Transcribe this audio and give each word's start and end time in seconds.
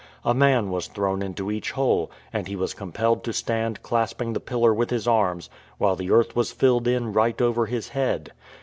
A 0.25 0.33
man 0.33 0.71
was 0.71 0.87
thrown 0.87 1.21
into 1.21 1.51
each 1.51 1.73
hole, 1.73 2.09
and 2.33 2.47
he 2.47 2.55
was 2.55 2.73
compelled 2.73 3.23
to 3.23 3.31
stand 3.31 3.83
clasping 3.83 4.33
the 4.33 4.39
pillar 4.39 4.73
with 4.73 4.89
his 4.89 5.07
arms 5.07 5.47
while 5.77 5.95
the 5.95 6.09
earth 6.09 6.35
was 6.35 6.51
filled 6.51 6.87
in 6.87 7.13
right 7.13 7.39
over 7.39 7.67
his 7.67 7.89
head. 7.89 8.31